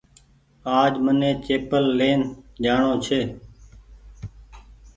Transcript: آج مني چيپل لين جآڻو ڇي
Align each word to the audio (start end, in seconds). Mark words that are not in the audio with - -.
آج 0.79 0.93
مني 1.03 1.29
چيپل 1.45 1.85
لين 1.99 2.21
جآڻو 2.63 2.91
ڇي 3.05 3.21